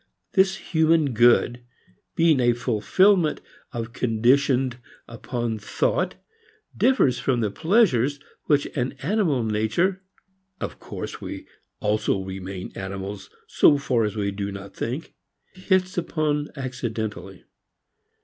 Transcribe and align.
This 0.33 0.55
human 0.57 1.13
good, 1.13 1.63
being 2.15 2.39
a 2.39 2.53
fulfilment 2.53 3.39
conditioned 3.93 4.79
upon 5.07 5.59
thought, 5.59 6.15
differs 6.75 7.19
from 7.19 7.41
the 7.41 7.51
pleasures 7.51 8.19
which 8.45 8.65
an 8.75 8.93
animal 9.03 9.43
nature 9.43 10.01
of 10.59 10.79
course 10.79 11.21
we 11.21 11.45
also 11.81 12.19
remain 12.23 12.71
animals 12.73 13.29
so 13.45 13.77
far 13.77 14.03
as 14.03 14.15
we 14.15 14.31
do 14.31 14.51
not 14.51 14.75
think 14.75 15.13
hits 15.53 15.99
upon 15.99 16.49
accidentally. 16.55 17.43